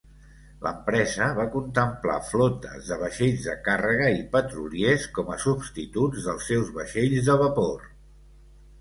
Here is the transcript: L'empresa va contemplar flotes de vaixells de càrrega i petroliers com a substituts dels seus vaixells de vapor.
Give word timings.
L'empresa 0.67 1.27
va 1.39 1.45
contemplar 1.55 2.15
flotes 2.31 2.89
de 2.93 2.97
vaixells 3.03 3.45
de 3.51 3.57
càrrega 3.69 4.09
i 4.17 4.25
petroliers 4.35 5.09
com 5.21 5.33
a 5.37 5.41
substituts 5.47 6.27
dels 6.31 6.53
seus 6.55 6.77
vaixells 6.83 7.33
de 7.33 7.41
vapor. 7.47 7.91